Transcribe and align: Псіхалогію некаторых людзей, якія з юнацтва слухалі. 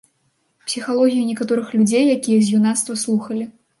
Псіхалогію 0.69 1.27
некаторых 1.31 1.67
людзей, 1.77 2.03
якія 2.17 2.39
з 2.49 2.59
юнацтва 2.61 2.97
слухалі. 3.05 3.47